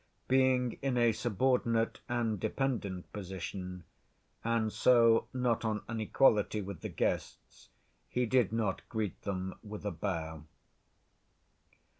Being 0.27 0.79
in 0.81 0.97
a 0.97 1.11
subordinate 1.11 1.99
and 2.09 2.39
dependent 2.39 3.13
position, 3.13 3.83
and 4.43 4.73
so 4.73 5.27
not 5.31 5.63
on 5.63 5.83
an 5.87 6.01
equality 6.01 6.59
with 6.59 6.81
the 6.81 6.89
guests, 6.89 7.69
he 8.09 8.25
did 8.25 8.51
not 8.51 8.81
greet 8.89 9.21
them 9.21 9.53
with 9.61 9.85
a 9.85 9.91
bow. 9.91 10.45